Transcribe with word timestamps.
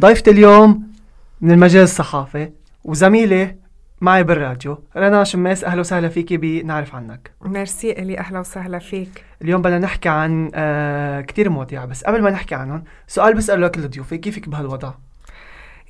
ضيفتي 0.00 0.30
اليوم 0.30 0.92
من 1.40 1.50
المجال 1.50 1.82
الصحافي 1.82 2.52
وزميلي 2.84 3.56
معي 4.00 4.22
بالراديو 4.22 4.84
رنا 4.96 5.24
شماس 5.24 5.64
أهلا 5.64 5.80
وسهلا 5.80 6.08
فيكي 6.08 6.36
بنعرف 6.36 6.94
عنك. 6.94 7.32
ميرسي 7.42 7.92
إلي 7.92 8.18
أهلا 8.18 8.40
وسهلا 8.40 8.78
فيك. 8.78 9.24
اليوم 9.42 9.62
بدنا 9.62 9.78
نحكي 9.78 10.08
عن 10.08 10.50
آه 10.54 11.20
كثير 11.20 11.50
مواضيع 11.50 11.84
بس 11.84 12.04
قبل 12.04 12.22
ما 12.22 12.30
نحكي 12.30 12.54
عنهم 12.54 12.84
سؤال 13.06 13.34
بسأله 13.34 13.66
لكل 13.66 13.88
ضيوفي 13.88 14.18
كيفك 14.18 14.48
بهالوضع؟ 14.48 14.92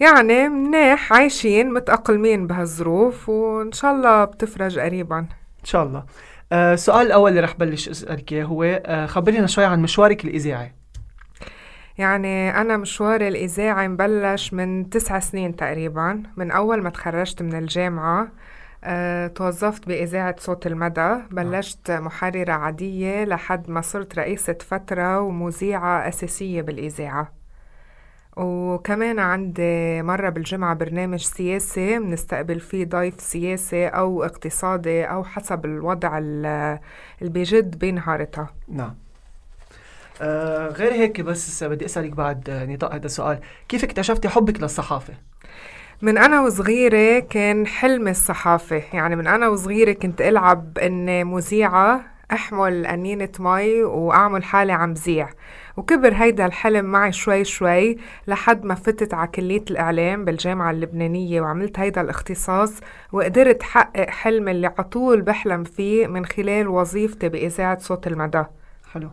يعني 0.01 0.49
منيح 0.49 1.13
عايشين 1.13 1.73
متأقلمين 1.73 2.47
بهالظروف 2.47 3.29
وإن 3.29 3.73
شاء 3.73 3.95
الله 3.95 4.25
بتفرج 4.25 4.79
قريبا. 4.79 5.27
إن 5.63 5.65
شاء 5.65 5.83
الله. 5.83 6.05
آه 6.53 6.75
السؤال 6.75 7.07
الأول 7.07 7.31
اللي 7.31 7.41
رح 7.41 7.57
بلش 7.57 8.05
إياه 8.33 8.45
هو 8.45 8.63
آه 8.65 9.07
خبرينا 9.07 9.47
شوي 9.47 9.65
عن 9.65 9.83
مشوارك 9.83 10.25
الإذاعي. 10.25 10.73
يعني 11.99 12.61
أنا 12.61 12.77
مشواري 12.77 13.29
الإذاعي 13.29 13.89
مبلش 13.89 14.53
من 14.53 14.91
تسع 14.91 15.19
سنين 15.19 15.57
تقريبا. 15.57 16.23
من 16.37 16.51
أول 16.51 16.83
ما 16.83 16.91
تخرجت 16.91 17.43
من 17.43 17.59
الجامعة 17.59 18.29
أه، 18.85 19.27
توظفت 19.27 19.89
بإذاعة 19.89 20.37
صوت 20.39 20.67
المدى. 20.67 21.15
بلشت 21.31 21.91
محررة 21.91 22.53
عادية 22.53 23.25
لحد 23.25 23.71
ما 23.71 23.81
صرت 23.81 24.19
رئيسة 24.19 24.57
فترة 24.61 25.21
ومذيعة 25.21 26.09
أساسية 26.09 26.63
بالإذاعة. 26.63 27.42
وكمان 28.37 29.19
عندي 29.19 30.03
مرة 30.03 30.29
بالجمعة 30.29 30.75
برنامج 30.75 31.21
سياسي 31.21 31.99
بنستقبل 31.99 32.61
فيه 32.61 32.85
ضيف 32.85 33.21
سياسي 33.21 33.87
أو 33.87 34.25
اقتصادي 34.25 35.05
أو 35.05 35.25
حسب 35.25 35.65
الوضع 35.65 36.19
اللي 36.19 36.79
بجد 37.21 37.79
بنهارتها 37.79 38.51
نعم. 38.69 38.95
آه 40.23 40.69
غير 40.69 40.93
هيك 40.93 41.21
بس 41.21 41.65
بدي 41.65 41.85
أسألك 41.85 42.11
بعد 42.11 42.51
نطاق 42.51 42.95
هذا 42.95 43.07
السؤال. 43.07 43.39
كيف 43.69 43.85
اكتشفتي 43.85 44.29
حبك 44.29 44.61
للصحافة؟ 44.61 45.15
من 46.03 46.19
أنا 46.19 46.41
وصغيرة 46.41 47.19
كان 47.19 47.67
حلمي 47.67 48.11
الصحافة. 48.11 48.83
يعني 48.93 49.17
من 49.17 49.27
أنا 49.27 49.49
وصغيرة 49.49 49.93
كنت 49.93 50.21
ألعب 50.21 50.79
إني 50.79 51.25
مذيعة 51.25 52.01
أحمل 52.33 52.87
قنينة 52.87 53.29
مي 53.39 53.83
وأعمل 53.83 54.45
حالي 54.45 54.73
عم 54.73 54.95
زيع 54.95 55.29
وكبر 55.77 56.15
هيدا 56.15 56.47
الحلم 56.47 56.85
معي 56.85 57.13
شوي 57.13 57.45
شوي 57.45 57.97
لحد 58.27 58.65
ما 58.65 58.75
فتت 58.75 59.15
على 59.15 59.29
كلية 59.29 59.65
الإعلام 59.71 60.25
بالجامعة 60.25 60.71
اللبنانية 60.71 61.41
وعملت 61.41 61.79
هيدا 61.79 62.01
الاختصاص 62.01 62.81
وقدرت 63.13 63.63
حقق 63.63 64.11
حلمي 64.11 64.51
اللي 64.51 64.67
عطول 64.67 65.23
بحلم 65.23 65.65
فيه 65.65 66.07
من 66.07 66.27
خلال 66.27 66.69
وظيفتي 66.69 67.29
بإذاعة 67.29 67.79
صوت 67.79 68.07
المدى. 68.07 68.45
حلو. 68.93 69.11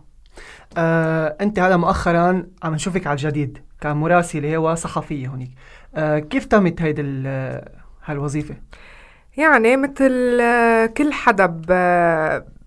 آه، 0.77 1.37
أنت 1.41 1.59
هذا 1.59 1.77
مؤخرا 1.77 2.43
عم 2.63 2.73
نشوفك 2.73 3.07
على 3.07 3.15
الجديد 3.15 3.57
كمراسله 3.81 4.57
وصحفيه 4.57 5.27
هونيك. 5.27 5.51
آه، 5.95 6.19
كيف 6.19 6.45
تمت 6.45 6.81
هيدي 6.81 7.01
هالوظيفة؟ 8.05 8.55
يعني 9.37 9.77
مثل 9.77 10.37
آه، 10.41 10.85
كل 10.85 11.13
حدا 11.13 11.45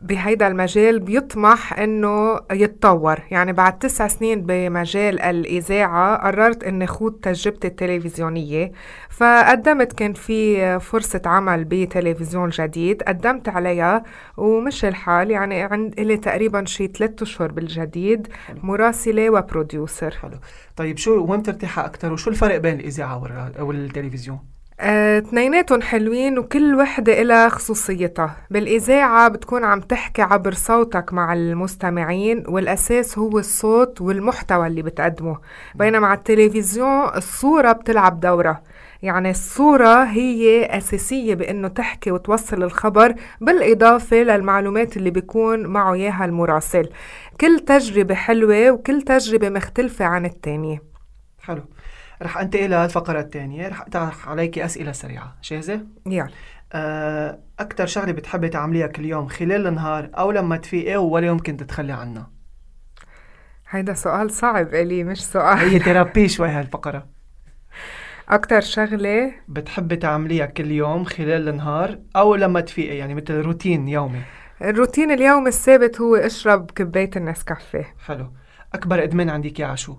بهيدا 0.03 0.47
المجال 0.47 1.00
بيطمح 1.00 1.78
إنه 1.78 2.41
يتطور. 2.53 3.19
يعني 3.31 3.53
بعد 3.53 3.78
تسع 3.78 4.08
سنين 4.08 4.42
بمجال 4.42 5.20
الإذاعة 5.20 6.17
قررت 6.27 6.64
إني 6.64 6.86
خوض 6.86 7.12
تجربتي 7.12 7.69
التلفزيونية. 7.69 8.73
فقدمت 9.11 9.92
كان 9.92 10.12
في 10.12 10.78
فرصة 10.80 11.23
عمل 11.27 11.64
بتلفزيون 11.64 12.50
جديد 12.50 13.03
قدمت 13.03 13.48
عليها 13.48 14.03
ومش 14.36 14.84
الحال. 14.84 15.30
يعني 15.30 15.62
عند 15.62 16.00
لي 16.00 16.17
تقريبا 16.17 16.64
شي 16.64 16.86
ثلاثة 16.86 17.23
أشهر 17.23 17.53
بالجديد 17.53 18.28
مراسلة 18.62 19.30
وبروديوسر 19.30 20.11
حلو. 20.11 20.39
طيب 20.77 20.98
شو 20.98 21.24
وين 21.24 21.41
بترتاحي 21.41 21.80
أكثر 21.80 22.12
وشو 22.12 22.30
الفرق 22.30 22.57
بين 22.57 22.80
الإذاعة 22.80 23.23
والتلفزيون؟ 23.61 24.39
اثنيناتهم 24.82 25.80
آه، 25.80 25.84
حلوين 25.84 26.38
وكل 26.38 26.74
وحدة 26.74 27.22
إلها 27.22 27.48
خصوصيتها. 27.48 28.36
بالإذاعة 28.50 29.28
بتكون 29.28 29.64
عم 29.64 29.80
تحكي 29.80 30.22
عبر 30.22 30.54
صوتك 30.54 31.12
مع 31.12 31.32
المستمعين 31.32 32.44
والأساس 32.48 33.18
هو 33.18 33.38
الصوت 33.38 34.00
والمحتوى 34.00 34.66
اللي 34.66 34.82
بتقدمه. 34.82 35.38
بينما 35.74 36.06
على 36.06 36.18
التلفزيون 36.18 37.08
الصورة 37.16 37.72
بتلعب 37.72 38.20
دورة 38.20 38.62
يعني 39.02 39.30
الصورة 39.30 40.04
هي 40.04 40.64
أساسية 40.66 41.34
بأنه 41.34 41.68
تحكي 41.68 42.10
وتوصل 42.10 42.62
الخبر 42.62 43.14
بالإضافة 43.40 44.16
للمعلومات 44.16 44.96
اللي 44.96 45.10
بيكون 45.10 45.66
معه 45.66 45.94
إياها 45.94 46.24
المراسل. 46.24 46.88
كل 47.40 47.58
تجربة 47.58 48.14
حلوة 48.14 48.70
وكل 48.70 49.02
تجربة 49.02 49.48
مختلفة 49.48 50.04
عن 50.04 50.24
التانية. 50.24 50.82
حلو. 51.42 51.62
رح 52.22 52.38
أنتقل 52.38 52.70
للفقرة 52.70 53.20
الثانية. 53.20 53.68
رح 53.68 53.80
أطرح 53.80 54.28
عليك 54.28 54.58
أسئلة 54.58 54.92
سريعة. 54.92 55.36
جاهزة؟ 55.44 55.80
يلا. 56.06 56.28
آه، 56.72 57.38
أكثر 57.58 57.86
شغلة 57.86 58.12
بتحبي 58.12 58.48
تعمليها 58.48 58.86
كل 58.86 59.05
يوم 59.05 59.28
خلال 59.28 59.66
النهار 59.66 60.10
أو 60.14 60.30
لما 60.30 60.56
تفيقي 60.56 60.96
ولا 60.96 61.27
يمكن 61.27 61.56
تتخلي 61.56 61.92
عنها؟ 61.92 62.30
هيدا 63.70 63.94
سؤال 63.94 64.30
صعب 64.30 64.74
إلي 64.74 65.05
مش 65.05 65.24
سؤال. 65.24 65.58
هي 65.58 65.78
ثيرابي 65.84 66.28
شوي 66.28 66.48
هالفقرة. 66.48 67.06
أكتر 68.28 68.61
شغلة؟ 68.61 69.32
بتحبي 69.48 69.96
تعمليها 69.96 70.46
كل 70.46 70.70
يوم 70.70 71.05
خلال 71.05 71.48
النهار 71.48 71.98
أو 72.16 72.34
لما 72.34 72.61
تفيقي؟ 72.61 72.96
يعني 72.96 73.14
مثل 73.14 73.34
روتين 73.34 73.88
يومي. 73.88 74.20
الروتين 74.62 75.11
اليومي 75.11 75.48
الثابت 75.48 76.00
هو 76.00 76.16
أشرب 76.16 76.70
كباية 76.70 77.11
النسكافيه. 77.16 77.94
حلو. 78.06 78.32
أكبر 78.74 79.02
إدمان 79.02 79.30
عندك 79.30 79.61
يا 79.61 79.66
عشو؟ 79.66 79.96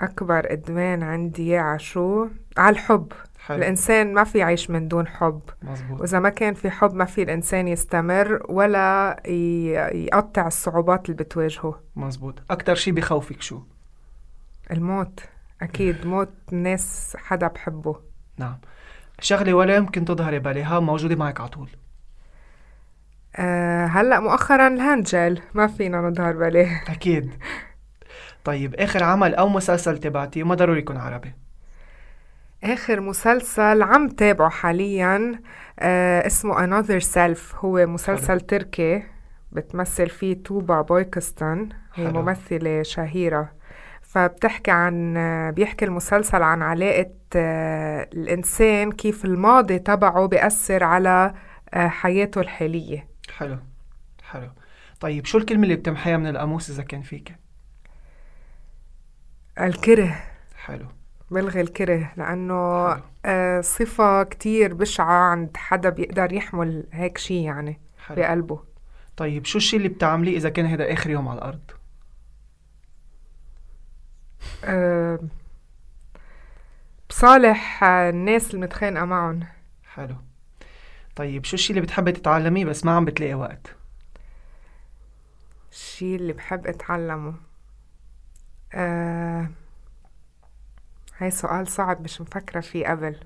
أكبر 0.00 0.52
إدمان 0.52 1.02
عندي 1.02 1.56
على 1.56 1.78
شو؟ 1.78 2.28
على 2.56 2.72
الحب. 2.72 3.12
حلو. 3.46 3.58
الإنسان 3.58 4.14
ما 4.14 4.24
في 4.24 4.38
يعيش 4.38 4.70
من 4.70 4.88
دون 4.88 5.06
حب. 5.08 5.40
مزبوط. 5.62 6.00
وإذا 6.00 6.18
ما 6.18 6.28
كان 6.28 6.54
في 6.54 6.70
حب 6.70 6.94
ما 6.94 7.04
في 7.04 7.22
الإنسان 7.22 7.68
يستمر 7.68 8.42
ولا 8.48 9.16
يقطع 9.94 10.46
الصعوبات 10.46 11.10
اللي 11.10 11.24
بتواجهه. 11.24 11.80
مزبوط 11.96 12.42
أكتر 12.50 12.74
شي 12.74 12.92
بخوفك 12.92 13.42
شو؟ 13.42 13.62
الموت. 14.70 15.20
أكيد 15.62 16.06
موت 16.06 16.32
ناس 16.52 17.16
حدا 17.20 17.46
بحبه. 17.46 17.96
نعم. 18.38 18.58
شغلة 19.20 19.54
ولا 19.54 19.76
يمكن 19.76 20.04
تظهري 20.04 20.38
بالها 20.38 20.80
موجودة 20.80 21.16
معك 21.16 21.40
على 21.40 21.48
طول. 21.48 21.70
أه 23.36 23.86
هلأ 23.86 24.20
مؤخرا 24.20 24.68
الهاند 24.68 25.40
ما 25.54 25.66
فينا 25.66 26.00
نظهر 26.00 26.32
باليه. 26.32 26.82
أكيد. 26.88 27.30
طيب 28.44 28.74
آخر 28.74 29.04
عمل 29.04 29.34
أو 29.34 29.48
مسلسل 29.48 29.98
تبعتي 29.98 30.42
ما 30.42 30.54
ضروري 30.54 30.78
يكون 30.78 30.96
عربي 30.96 31.32
آخر 32.64 33.00
مسلسل 33.00 33.82
عم 33.82 34.08
تابعه 34.08 34.48
حاليا 34.50 35.40
آه 35.78 36.26
اسمه 36.26 36.54
Another 36.82 37.02
Self 37.04 37.54
هو 37.64 37.86
مسلسل 37.86 38.28
حلو. 38.28 38.38
تركي 38.38 39.02
بتمثل 39.52 40.08
فيه 40.08 40.42
توبا 40.42 40.80
بويكستون 40.80 41.68
هي 41.94 42.08
حلو. 42.08 42.22
ممثلة 42.22 42.82
شهيرة 42.82 43.52
فبتحكي 44.02 44.70
عن 44.70 45.14
بيحكي 45.56 45.84
المسلسل 45.84 46.42
عن 46.42 46.62
علاقة 46.62 47.10
آه 47.36 48.08
الإنسان 48.12 48.92
كيف 48.92 49.24
الماضي 49.24 49.78
تبعه 49.78 50.26
بيأثر 50.26 50.84
على 50.84 51.34
آه 51.74 51.88
حياته 51.88 52.40
الحالية 52.40 53.08
حلو 53.36 53.58
حلو 54.30 54.48
طيب 55.00 55.24
شو 55.26 55.38
الكلمة 55.38 55.62
اللي 55.62 55.76
بتمحيها 55.76 56.16
من 56.16 56.26
القاموس 56.26 56.70
إذا 56.70 56.82
كان 56.82 57.02
فيك؟ 57.02 57.36
الكره. 59.60 60.22
حلو. 60.56 60.86
بلغي 61.30 61.60
الكره 61.60 62.12
لأنه 62.16 62.54
آه 63.24 63.60
صفة 63.60 64.22
كتير 64.22 64.74
بشعة 64.74 65.30
عند 65.30 65.56
حدا 65.56 65.88
بيقدر 65.88 66.32
يحمل 66.32 66.86
هيك 66.92 67.18
شيء 67.18 67.44
يعني 67.44 67.80
حلو. 68.06 68.16
بقلبه. 68.16 68.64
طيب 69.16 69.44
شو 69.44 69.58
الشيء 69.58 69.78
اللي 69.78 69.88
بتعمليه 69.88 70.36
إذا 70.36 70.48
كان 70.48 70.66
هذا 70.66 70.92
آخر 70.92 71.10
يوم 71.10 71.28
على 71.28 71.38
الأرض؟ 71.38 71.60
أه 74.64 75.18
بصالح 77.08 77.84
الناس 77.84 78.54
المتخانقة 78.54 79.04
معهم 79.04 79.40
حلو. 79.94 80.16
طيب 81.16 81.44
شو 81.44 81.54
الشيء 81.54 81.70
اللي 81.76 81.80
بتحبي 81.86 82.12
تتعلميه 82.12 82.64
بس 82.64 82.84
ما 82.84 82.96
عم 82.96 83.04
بتلاقي 83.04 83.34
وقت؟ 83.34 83.74
الشيء 85.72 86.16
اللي 86.16 86.32
بحب 86.32 86.66
أتعلمه. 86.66 87.34
آه 88.74 89.48
هاي 91.18 91.30
سؤال 91.30 91.68
صعب 91.68 92.02
مش 92.02 92.20
مفكرة 92.20 92.60
فيه 92.60 92.86
قبل. 92.88 93.16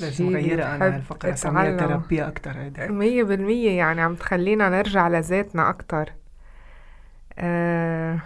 لازم 0.00 0.28
غيرها 0.28 0.76
أنا 0.76 0.96
هالفقرة 0.96 1.34
سميها 1.34 1.76
تربية 1.76 2.28
أكتر 2.28 2.70
مية 2.92 3.22
بالمية 3.22 3.70
يعني 3.78 4.00
عم 4.00 4.14
تخلينا 4.14 4.68
نرجع 4.68 5.08
لذاتنا 5.08 5.68
أكتر. 5.70 6.12
آه 7.38 8.20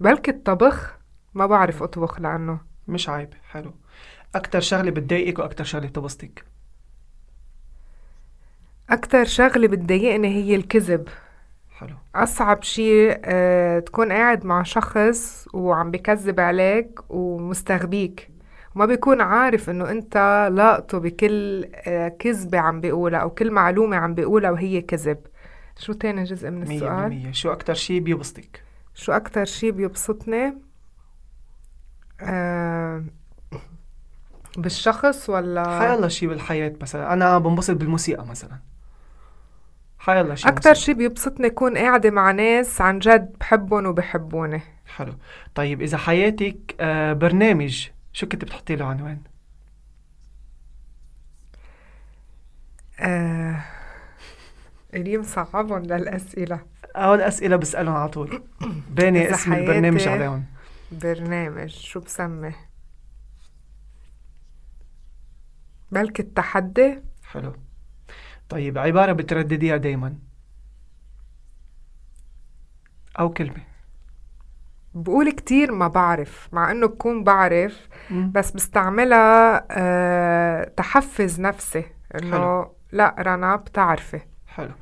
بلكي 0.00 0.30
الطبخ؟ 0.30 0.98
ما 1.34 1.46
بعرف 1.46 1.82
أطبخ 1.82 2.20
لأنه. 2.20 2.60
مش 2.88 3.08
عيب 3.08 3.34
حلو. 3.50 3.74
أكتر 4.34 4.60
شغلة 4.60 4.90
بتضايقك 4.90 5.38
وأكتر 5.38 5.64
شغلة 5.64 5.86
بتبسطك؟ 5.88 6.44
أكتر 8.90 9.24
شغلة 9.24 9.68
بتضايقني 9.68 10.28
هي 10.28 10.54
الكذب. 10.54 11.08
حلو. 11.80 11.96
أصعب 12.14 12.62
شيء 12.62 13.20
آه 13.24 13.78
تكون 13.78 14.12
قاعد 14.12 14.44
مع 14.46 14.62
شخص 14.62 15.48
وعم 15.52 15.90
بكذب 15.90 16.40
عليك 16.40 17.00
ومستغبيك. 17.08 18.30
وما 18.74 18.86
بيكون 18.86 19.20
عارف 19.20 19.70
إنه 19.70 19.90
أنت 19.90 20.48
لاقطه 20.52 20.98
بكل 20.98 21.68
آه 21.74 22.08
كذبة 22.08 22.58
عم 22.58 22.80
بيقولها 22.80 23.20
أو 23.20 23.30
كل 23.30 23.50
معلومة 23.50 23.96
عم 23.96 24.14
بيقولها 24.14 24.50
وهي 24.50 24.80
كذب. 24.80 25.18
شو 25.78 25.92
تاني 25.92 26.24
جزء 26.24 26.50
من 26.50 26.64
مية 26.64 26.76
السؤال؟ 26.76 27.08
بالمية. 27.08 27.32
شو 27.32 27.52
أكتر 27.52 27.74
شي 27.74 28.00
بيبسطك؟ 28.00 28.62
شو 28.94 29.12
أكتر 29.12 29.44
شي 29.44 29.70
بيبسطني؟ 29.70 30.58
آه 32.20 33.04
بالشخص 34.56 35.30
ولا؟ 35.30 35.78
حيالله 35.78 36.08
شي 36.08 36.26
بالحياة 36.26 36.72
مثلا. 36.80 37.12
أنا 37.12 37.38
بنبسط 37.38 37.76
بالموسيقى 37.76 38.26
مثلا. 38.26 38.69
حيالله 40.00 40.34
شي 40.34 40.48
أكتر 40.48 40.70
موسيقى. 40.70 40.74
شي 40.74 40.94
بيبسطني 40.94 41.46
أكون 41.46 41.78
قاعدة 41.78 42.10
مع 42.10 42.30
ناس 42.30 42.80
عن 42.80 42.98
جد 42.98 43.36
بحبهم 43.40 43.86
وبحبوني. 43.86 44.62
حلو. 44.86 45.14
طيب 45.54 45.82
إذا 45.82 45.98
حياتك 45.98 46.76
آه 46.80 47.12
برنامج 47.12 47.88
شو 48.12 48.26
كنت 48.26 48.44
بتحطي 48.44 48.76
له 48.76 48.86
عنوان؟ 48.86 49.20
آه 53.00 53.64
إلي 54.94 55.18
مصعبهم 55.18 55.82
للأسئلة. 55.82 56.60
أول 56.96 57.20
أسئلة 57.20 57.56
بسألهم 57.56 57.94
على 57.94 58.08
طول. 58.08 58.42
باني 58.96 59.34
اسم 59.34 59.52
البرنامج 59.52 60.08
عليهم. 60.08 60.44
برنامج 60.92 61.68
شو 61.68 62.00
بسمي؟ 62.00 62.54
بلكي 65.92 66.22
التحدي. 66.22 67.02
حلو. 67.24 67.52
طيب 68.50 68.78
عبارة 68.78 69.12
بتردديها 69.12 69.76
دايما. 69.76 70.18
أو 73.18 73.30
كلمة. 73.30 73.64
بقول 74.94 75.30
كتير 75.30 75.72
ما 75.72 75.88
بعرف 75.88 76.48
مع 76.52 76.70
إنه 76.70 76.86
بكون 76.86 77.24
بعرف 77.24 77.88
مم. 78.10 78.32
بس 78.32 78.50
بستعملها 78.50 79.66
أه 79.70 80.64
تحفز 80.64 81.40
نفسي 81.40 81.84
إنه. 82.14 82.70
لا 82.92 83.16
رنا 83.18 83.56
بتعرفي. 83.56 84.20
حلو. 84.46 84.72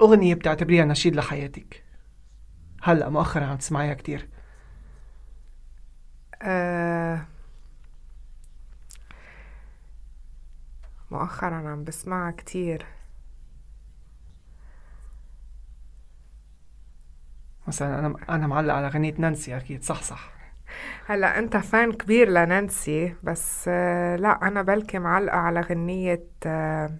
أغنية 0.00 0.34
بتعتبريها 0.34 0.84
نشيد 0.84 1.16
لحياتك. 1.16 1.84
هلأ 2.82 3.08
مؤخرا 3.08 3.44
عم 3.44 3.56
تسمعيها 3.56 3.94
كتير. 3.94 4.28
أه 6.42 7.26
مؤخرا 11.10 11.54
عم 11.54 11.84
بسمعها 11.84 12.30
كتير. 12.30 12.86
مثلا 17.68 17.98
أنا 17.98 18.14
أنا 18.28 18.46
معلق 18.46 18.74
على 18.74 18.86
أغنية 18.86 19.14
نانسي 19.18 19.56
أكيد 19.56 19.82
صح 19.82 20.02
صح. 20.02 20.32
هلأ 21.06 21.38
أنت 21.38 21.56
فان 21.56 21.92
كبير 21.92 22.28
لنانسي 22.28 23.14
بس 23.22 23.64
أه 23.68 24.16
لا 24.16 24.48
أنا 24.48 24.62
بلكي 24.62 24.98
معلقة 24.98 25.36
على 25.36 25.60
غنية 25.60 26.24
أه 26.46 26.90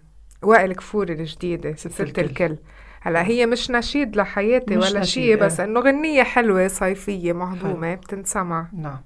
وائل 0.42 0.72
كفوري 0.74 1.12
الجديدة 1.12 1.74
ست 1.74 1.88
ست 1.88 2.00
الكل. 2.00 2.22
الكل. 2.24 2.58
هلأ 3.00 3.26
هي 3.26 3.46
مش 3.46 3.70
نشيد 3.70 4.16
لحياتي 4.16 4.76
مش 4.76 4.90
ولا 4.90 5.04
شيء 5.04 5.36
بس 5.36 5.60
إيه. 5.60 5.66
إنه 5.66 5.80
غنية 5.80 6.22
حلوة 6.22 6.68
صيفية 6.68 7.32
مهضومة 7.32 7.94
بتنسمع. 7.94 8.66
نعم. 8.72 9.00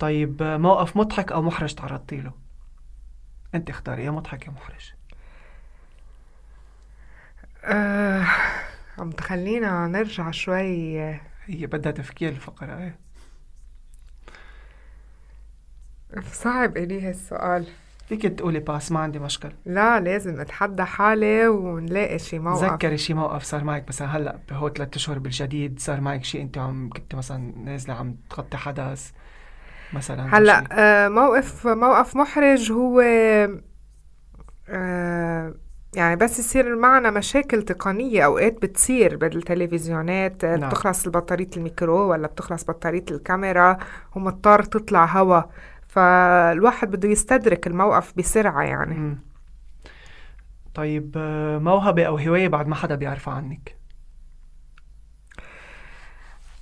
طيب 0.00 0.42
آه، 0.42 0.56
موقف 0.56 0.96
مضحك 0.96 1.32
أو 1.32 1.42
محرج 1.42 1.74
تعرضتي 1.74 2.16
له؟ 2.16 2.32
أنت 3.54 3.70
اختاري 3.70 4.04
يا 4.04 4.10
مضحك 4.10 4.46
يا 4.46 4.50
محرج. 4.52 4.92
آه 7.64 8.07
عم 8.98 9.10
تخلينا 9.10 9.86
نرجع 9.86 10.30
شوي. 10.30 11.00
هي 11.44 11.66
بدها 11.66 11.92
تفكير 11.92 12.28
الفقرة 12.28 12.78
إيه. 12.78 12.98
صعب 16.32 16.76
إلي 16.76 17.08
هالسؤال. 17.08 17.66
فيك 18.08 18.22
تقولي 18.22 18.60
باس 18.60 18.92
ما 18.92 19.00
عندي 19.00 19.18
مشكل. 19.18 19.52
لا 19.64 20.00
لازم 20.00 20.40
اتحدى 20.40 20.84
حالي 20.84 21.48
ونلاقي 21.48 22.18
شي 22.18 22.38
موقف. 22.38 22.70
تذكري 22.70 22.98
شي 22.98 23.14
موقف 23.14 23.42
صار 23.42 23.64
معك 23.64 23.84
مثلا 23.88 24.16
هلأ 24.16 24.38
بهو 24.50 24.68
ثلاث 24.68 24.96
أشهر 24.96 25.18
بالجديد 25.18 25.80
صار 25.80 26.00
معك 26.00 26.24
شي 26.24 26.42
أنت 26.42 26.58
عم 26.58 26.90
كنت 26.90 27.14
مثلا 27.14 27.52
نازلة 27.56 27.94
عم 27.94 28.16
تغطي 28.30 28.56
حدث 28.56 29.10
مثلا 29.92 30.38
هلأ. 30.38 30.64
آه 30.72 31.08
موقف 31.08 31.66
موقف 31.66 32.16
محرج 32.16 32.72
هو 32.72 33.00
آه 34.68 35.54
يعني 35.96 36.16
بس 36.16 36.38
يصير 36.38 36.76
معنا 36.76 37.10
مشاكل 37.10 37.62
تقنية 37.62 38.24
أوقات 38.24 38.62
بتصير 38.62 39.16
بالتلفزيونات 39.16 40.44
آه، 40.44 40.56
نعم. 40.56 40.68
بتخلص 40.70 41.08
بطارية 41.08 41.50
الميكرو 41.56 42.10
ولا 42.10 42.26
بتخلص 42.26 42.64
بطارية 42.64 43.04
الكاميرا 43.10 43.78
ومضطر 44.16 44.62
تطلع 44.62 45.04
هوا 45.04 45.42
فالواحد 45.88 46.90
بده 46.90 47.08
يستدرك 47.08 47.66
الموقف 47.66 48.12
بسرعة 48.16 48.62
يعني 48.62 48.94
مم. 48.94 49.18
طيب 50.74 51.14
آه، 51.16 51.58
موهبة 51.58 52.04
أو 52.04 52.18
هواية 52.18 52.48
بعد 52.48 52.66
ما 52.66 52.74
حدا 52.74 52.94
بيعرفها 52.94 53.34
عنك 53.34 53.76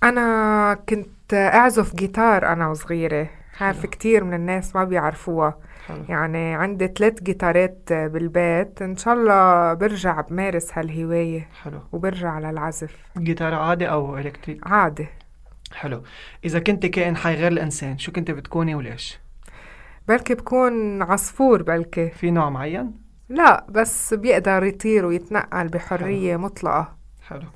أنا 0.02 0.74
كنت 0.88 1.34
أعزف 1.34 1.94
جيتار 1.96 2.52
أنا 2.52 2.68
وصغيرة 2.68 3.30
عارف 3.60 3.80
حلو. 3.80 3.90
كتير 3.90 4.24
من 4.24 4.34
الناس 4.34 4.76
ما 4.76 4.84
بيعرفوها. 4.84 5.58
حلو. 5.86 6.04
يعني 6.08 6.54
عندي 6.54 6.86
ثلاث 6.86 7.22
جيتارات 7.22 7.92
بالبيت. 7.92 8.82
إن 8.82 8.96
شاء 8.96 9.14
الله 9.14 9.74
برجع 9.74 10.20
بمارس 10.20 10.78
هالهواية 10.78 11.48
حلو. 11.62 11.80
وبرجع 11.92 12.38
للعزف. 12.38 12.96
جيتار 13.18 13.54
عادي 13.54 13.88
أو 13.88 14.18
إلكتريك؟ 14.18 14.66
عادي. 14.66 15.06
حلو. 15.72 16.02
إذا 16.44 16.58
كنت 16.58 16.86
كائن 16.86 17.16
حي 17.16 17.34
غير 17.34 17.52
الإنسان 17.52 17.98
شو 17.98 18.12
كنت 18.12 18.30
بتكوني 18.30 18.74
وليش؟ 18.74 19.18
بلكي 20.08 20.34
بكون 20.34 21.02
عصفور 21.02 21.62
بلكي. 21.62 22.10
في 22.10 22.30
نوع 22.30 22.50
معين؟ 22.50 22.92
لا 23.28 23.66
بس 23.68 24.14
بيقدر 24.14 24.64
يطير 24.64 25.06
ويتنقل 25.06 25.68
بحرية 25.68 26.36
مطلقة. 26.36 26.96
حلو. 27.28 27.46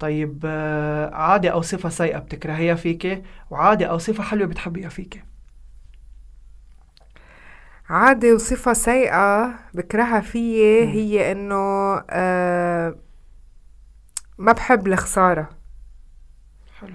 طيب 0.00 0.42
آه، 0.44 1.14
عادة 1.14 1.48
أو 1.48 1.62
صفة 1.62 1.88
سيئة 1.88 2.18
بتكرهيها 2.18 2.74
فيكي؟ 2.74 3.22
وعادة 3.50 3.86
أو 3.86 3.98
صفة 3.98 4.22
حلوة 4.22 4.46
بتحبيها 4.46 4.88
فيكي؟ 4.88 5.22
عادة 7.90 8.34
وصفة 8.34 8.72
سيئة 8.72 9.54
بكرهها 9.74 10.20
فيي. 10.20 10.84
هي 10.84 11.32
إنه 11.32 11.56
آه 12.10 12.94
ما 14.38 14.52
بحب 14.52 14.86
الخسارة. 14.86 15.48
حلو. 16.80 16.94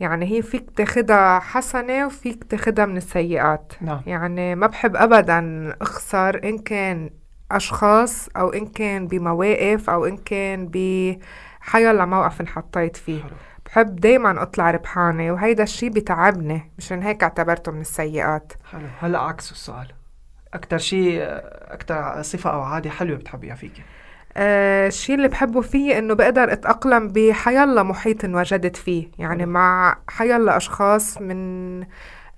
يعني 0.00 0.26
هي 0.26 0.42
فيك 0.42 0.70
تاخدها 0.70 1.38
حسنة 1.38 2.06
وفيك 2.06 2.44
تاخدها 2.44 2.86
من 2.86 2.96
السيئات. 2.96 3.72
نعم. 3.80 4.00
يعني 4.06 4.54
ما 4.54 4.66
بحب 4.66 4.96
أبدا 4.96 5.70
أخسر 5.82 6.44
إن 6.44 6.58
كان 6.58 7.10
أشخاص 7.52 8.28
أو 8.36 8.48
إن 8.48 8.66
كان 8.66 9.06
بمواقف 9.06 9.90
أو 9.90 10.06
إن 10.06 10.16
كان 10.16 10.68
بحيالله 10.68 12.04
موقف 12.04 12.40
انحطيت 12.40 12.96
فيه. 12.96 13.22
حلو. 13.22 13.32
بحب 13.66 13.96
دايما 13.96 14.42
أطلع 14.42 14.70
ربحانة 14.70 15.32
وهيدا 15.32 15.62
الشي 15.62 15.90
بتعبني 15.90 16.72
مشان 16.78 17.02
هيك 17.02 17.22
اعتبرته 17.22 17.72
من 17.72 17.80
السيئات. 17.80 18.52
حلو. 18.72 18.86
هلأ 19.00 19.18
عكس 19.18 19.52
السؤال. 19.52 19.95
أكتر 20.56 20.78
شيء 20.78 21.18
أكتر 21.72 22.22
صفة 22.22 22.50
أو 22.50 22.60
عادة 22.62 22.90
حلوة 22.90 23.16
بتحبيها 23.16 23.54
فيكي؟ 23.54 23.82
آه، 24.36 24.86
الشي 24.86 25.14
اللي 25.14 25.28
بحبه 25.28 25.60
فيه 25.60 25.98
إنه 25.98 26.14
بقدر 26.14 26.52
أتأقلم 26.52 27.08
بحيالله 27.08 27.82
محيط 27.82 28.24
وجدت 28.24 28.76
فيه. 28.76 29.10
يعني. 29.18 29.46
مع 29.46 29.98
حيالله 30.08 30.56
أشخاص 30.56 31.20
من 31.20 31.84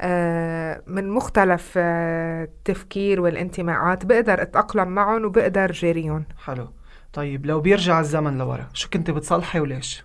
آه، 0.01 0.83
من 0.87 1.11
مختلف 1.11 1.73
آه، 1.77 2.45
التفكير 2.45 3.21
والانتماءات 3.21 4.07
بقدر 4.07 4.43
أتأقلم 4.43 4.89
معهم 4.89 5.25
وبقدر 5.25 5.73
جاريهم. 5.73 6.25
حلو. 6.45 6.69
طيب 7.13 7.47
لو 7.47 7.61
بيرجع 7.61 8.01
الزمن 8.01 8.39
لورا 8.39 8.69
شو 8.75 8.89
كنت 8.91 9.11
بتصلحي 9.11 9.61
وليش؟ 9.61 10.05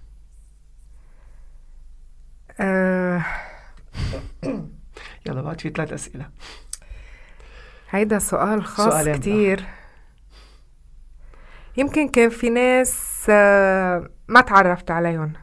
آه، 2.59 3.25
يلا 5.25 5.41
بعد 5.41 5.61
في 5.61 5.69
ثلاث 5.69 5.93
أسئلة. 5.93 6.25
هيدا 7.93 8.19
سؤال 8.19 8.63
خاص 8.65 8.93
سؤالين 8.93 9.11
بقى. 9.11 9.19
كتير 9.19 9.65
يمكن 11.77 12.07
كان 12.07 12.29
في 12.29 12.49
ناس 12.49 13.25
آه، 13.29 14.09
ما 14.27 14.41
تعرفت 14.41 14.91
عليهم. 14.91 15.33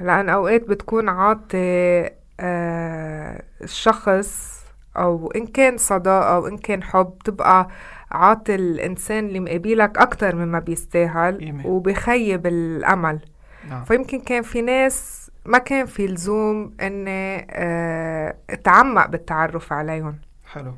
لأن 0.00 0.28
أوقات 0.28 0.68
بتكون 0.68 1.08
عاطي 1.08 2.10
آه، 2.40 3.42
الشخص 3.62 4.56
أو 4.96 5.30
إن 5.36 5.46
كان 5.46 5.76
صداقة 5.78 6.36
أو 6.36 6.46
إن 6.46 6.58
كان 6.58 6.82
حب 6.82 7.14
تبقى 7.24 7.68
عاطي 8.10 8.54
الإنسان 8.54 9.26
اللي 9.26 9.40
مقابلك 9.40 9.98
أكتر 9.98 10.36
مما 10.36 10.58
بيستاهل. 10.58 11.62
وبخيب 11.64 12.46
الأمل 12.46 13.20
نعم 13.68 13.84
فيمكن 13.84 14.20
كان 14.20 14.42
في 14.42 14.62
ناس 14.62 15.30
ما 15.46 15.58
كان 15.58 15.86
في 15.86 16.06
لزوم 16.06 16.74
إني 16.80 17.46
آه، 17.50 18.36
أتعمق 18.50 19.06
بالتعرف 19.06 19.72
عليهم 19.72 20.18
حلو 20.52 20.74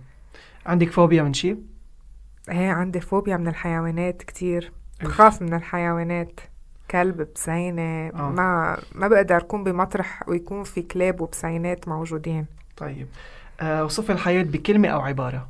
عندك 0.69 0.91
فوبيا 0.91 1.23
من 1.23 1.35
شيء؟ 1.35 1.63
هي 2.49 2.69
عندي 2.69 3.01
فوبيا 3.01 3.37
من 3.37 3.49
الحيوانات 3.49 4.23
كتير. 4.23 4.73
بخاف 5.03 5.43
من 5.43 5.55
الحيوانات. 5.55 6.41
كلب 6.91 7.29
بسينة. 7.35 8.09
آه. 8.09 8.31
ما 8.31 8.79
ما 8.95 9.09
بقدر 9.09 9.37
أكون 9.37 9.65
بمطرح 9.65 10.29
ويكون 10.29 10.65
في 10.65 10.83
كلاب 10.83 11.21
وبسينات 11.21 11.89
موجودين. 11.89 12.47
طيب. 12.77 13.09
آه 13.61 13.85
وصف 13.85 14.11
الحياة 14.11 14.43
بكلمة 14.43 14.89
أو 14.89 15.01
عبارة؟ 15.01 15.49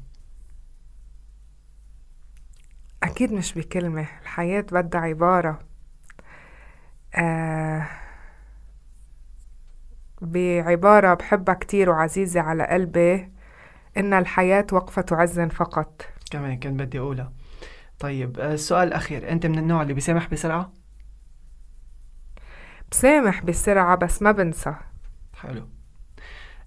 أكيد 3.02 3.32
مش 3.32 3.54
بكلمة. 3.54 4.06
الحياة 4.22 4.60
بدها 4.60 5.00
عبارة. 5.00 5.58
آه 7.14 7.86
بعبارة 10.20 11.14
بحبها 11.14 11.54
كتير 11.54 11.90
وعزيزة 11.90 12.40
على 12.40 12.66
قلبي. 12.66 13.37
إن 13.98 14.14
الحياة 14.14 14.66
وقفة 14.72 15.04
عز 15.12 15.40
فقط. 15.40 16.06
كمان 16.30 16.58
كان 16.58 16.76
بدي 16.76 16.98
أقولها. 16.98 17.32
طيب 17.98 18.38
آه 18.38 18.54
السؤال 18.54 18.88
الأخير. 18.88 19.30
أنت 19.32 19.46
من 19.46 19.58
النوع 19.58 19.82
اللي 19.82 19.94
بيسامح 19.94 20.28
بسرعة؟ 20.28 20.72
بسامح 22.90 23.44
بسرعة 23.44 23.96
بس 23.96 24.22
ما 24.22 24.32
بنسى. 24.32 24.74
حلو. 25.34 25.68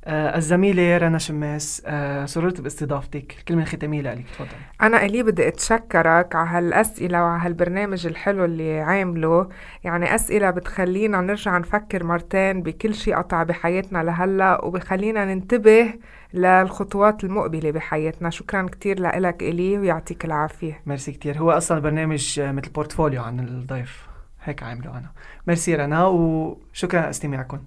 الزميلة 0.08 0.98
رنا 0.98 1.18
شماس 1.18 1.84
آه 1.86 2.26
سررت 2.26 2.62
باستضافتك. 2.62 3.36
الكلمة 3.40 3.62
الختامية 3.62 4.02
لك 4.02 4.26
تفضل. 4.30 4.48
أنا 4.82 5.06
إلي 5.06 5.24
بدي 5.24 5.48
أتشكرك 5.48 6.36
على 6.36 6.50
هالأسئلة 6.50 7.24
وعلى 7.24 7.42
هالبرنامج 7.44 8.08
الحلو 8.08 8.46
اللي 8.46 8.80
عامله. 8.80 9.50
يعني 9.84 10.16
أسئلة 10.16 10.50
بتخلينا 10.50 11.22
نرجع 11.22 11.58
نفكر 11.58 12.04
مرتين 12.04 12.64
بكل 12.64 12.96
شيء 12.96 13.16
قطع 13.16 13.44
بحياتنا 13.44 14.04
لهلأ 14.04 14.66
وبخلينا 14.66 15.26
ننتبه 15.26 15.94
للخطوات 16.34 17.24
المقبلة 17.24 17.72
بحياتنا. 17.72 18.30
شكرا 18.30 18.68
كتير 18.72 19.00
لك 19.00 19.44
إلي 19.44 19.78
ويعطيك 19.78 20.26
العافية. 20.26 20.82
ميرسي 20.86 21.12
كتير. 21.12 21.38
هو 21.38 21.52
أصلا 21.52 21.80
برنامج 21.80 22.40
آه، 22.40 22.52
مثل 22.52 22.70
portfolio 22.70 23.24
عن 23.24 23.40
الضيف. 23.40 24.08
هيك 24.44 24.64
عامله 24.64 24.92
أنا. 24.92 25.12
ميرسي 25.48 25.76
رنا 25.76 26.06
وشكرا 26.06 27.02
لاستماعكم 27.02 27.60